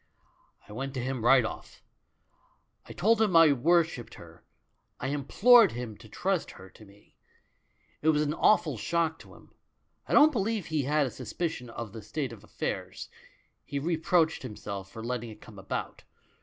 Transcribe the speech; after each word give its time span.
"I 0.67 0.73
went 0.73 0.95
to 0.95 0.99
him 1.03 1.23
right 1.23 1.45
off. 1.45 1.83
I 2.87 2.91
told 2.93 3.21
him 3.21 3.35
I 3.35 3.53
wor 3.53 3.83
shipped 3.83 4.15
her; 4.15 4.43
I 4.99 5.09
implored 5.09 5.73
him 5.73 5.95
to 5.97 6.09
trust 6.09 6.49
her 6.57 6.71
to 6.71 6.85
me. 6.85 7.15
It 8.01 8.09
was 8.09 8.23
an 8.23 8.33
awful 8.33 8.79
shock 8.79 9.19
to 9.19 9.35
him; 9.35 9.53
I 10.07 10.13
don't 10.13 10.31
believe 10.31 10.65
he 10.65 10.85
had 10.85 10.91
had 10.93 11.05
a 11.05 11.11
suspicion 11.11 11.69
of 11.69 11.93
the 11.93 12.01
state 12.01 12.33
of 12.33 12.43
affairs— 12.43 13.09
he 13.63 13.77
re 13.77 13.95
proached 13.95 14.41
himself 14.41 14.91
for 14.91 15.03
letting 15.03 15.29
it 15.29 15.39
come 15.39 15.59
about. 15.59 16.03